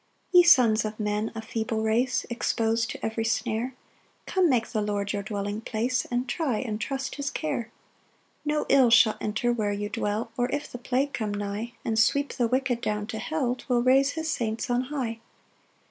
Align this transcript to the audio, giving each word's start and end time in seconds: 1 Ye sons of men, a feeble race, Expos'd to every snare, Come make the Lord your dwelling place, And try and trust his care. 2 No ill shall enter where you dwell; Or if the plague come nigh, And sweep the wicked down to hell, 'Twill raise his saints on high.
1 0.31 0.39
Ye 0.39 0.43
sons 0.43 0.83
of 0.83 0.99
men, 0.99 1.31
a 1.35 1.43
feeble 1.43 1.83
race, 1.83 2.25
Expos'd 2.31 2.89
to 2.89 3.05
every 3.05 3.23
snare, 3.23 3.75
Come 4.25 4.49
make 4.49 4.67
the 4.69 4.81
Lord 4.81 5.13
your 5.13 5.21
dwelling 5.21 5.61
place, 5.61 6.05
And 6.05 6.27
try 6.27 6.57
and 6.57 6.81
trust 6.81 7.17
his 7.17 7.29
care. 7.29 7.65
2 7.65 7.69
No 8.45 8.65
ill 8.67 8.89
shall 8.89 9.15
enter 9.21 9.53
where 9.53 9.71
you 9.73 9.89
dwell; 9.89 10.31
Or 10.37 10.49
if 10.51 10.71
the 10.71 10.79
plague 10.79 11.13
come 11.13 11.31
nigh, 11.35 11.73
And 11.85 11.99
sweep 11.99 12.33
the 12.33 12.47
wicked 12.47 12.81
down 12.81 13.05
to 13.05 13.19
hell, 13.19 13.53
'Twill 13.53 13.83
raise 13.83 14.13
his 14.13 14.27
saints 14.31 14.71
on 14.71 14.85
high. 14.85 15.19